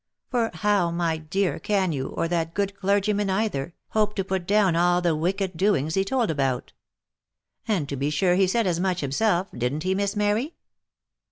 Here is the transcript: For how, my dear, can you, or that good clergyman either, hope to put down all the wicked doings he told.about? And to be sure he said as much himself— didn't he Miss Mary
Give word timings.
For 0.31 0.49
how, 0.51 0.89
my 0.89 1.17
dear, 1.17 1.59
can 1.59 1.91
you, 1.91 2.07
or 2.07 2.27
that 2.27 2.55
good 2.55 2.75
clergyman 2.75 3.29
either, 3.29 3.75
hope 3.89 4.15
to 4.15 4.23
put 4.23 4.47
down 4.47 4.75
all 4.75 4.99
the 4.99 5.15
wicked 5.15 5.55
doings 5.55 5.93
he 5.93 6.03
told.about? 6.03 6.73
And 7.67 7.87
to 7.87 7.95
be 7.95 8.09
sure 8.09 8.33
he 8.33 8.47
said 8.47 8.65
as 8.65 8.79
much 8.79 9.01
himself— 9.01 9.49
didn't 9.55 9.83
he 9.83 9.93
Miss 9.93 10.15
Mary 10.15 10.55